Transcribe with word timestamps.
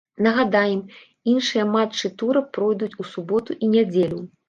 Нагадаем, 0.27 0.81
іншыя 1.35 1.67
матчы 1.75 2.13
тура 2.23 2.45
пройдуць 2.59 2.93
у 3.01 3.11
суботу 3.15 3.51
і 3.65 3.75
нядзелю. 3.79 4.19